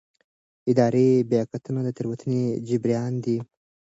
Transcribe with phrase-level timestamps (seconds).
[0.71, 3.37] اداري بیاکتنه د تېروتنې جبران دی.